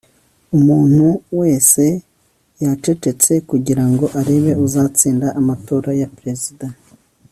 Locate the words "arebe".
4.19-4.51